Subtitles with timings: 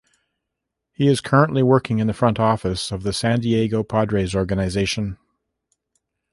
[0.93, 5.19] He is currently working in the front office of the San Diego Padres Organization.